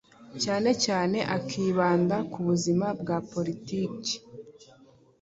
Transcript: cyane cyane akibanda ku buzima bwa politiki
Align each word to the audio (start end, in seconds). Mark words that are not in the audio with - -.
cyane 0.43 0.69
cyane 0.85 1.17
akibanda 1.37 2.15
ku 2.31 2.39
buzima 2.47 2.87
bwa 2.99 3.17
politiki 3.31 4.15